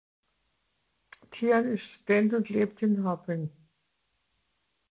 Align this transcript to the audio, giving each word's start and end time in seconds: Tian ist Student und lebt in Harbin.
Tian 1.29 1.73
ist 1.73 1.83
Student 1.83 2.33
und 2.33 2.49
lebt 2.49 2.81
in 2.81 3.03
Harbin. 3.03 3.51